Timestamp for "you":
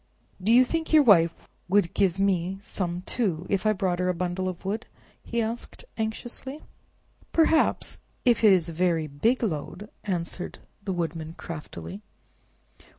0.51-0.63